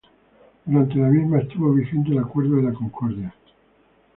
Durante 0.65 0.95
la 0.95 1.09
misma 1.09 1.37
estuvo 1.41 1.73
vigente 1.75 2.09
el 2.09 2.17
Acuerdo 2.17 2.55
de 2.55 2.63
la 2.63 2.73
Concordia. 2.73 3.35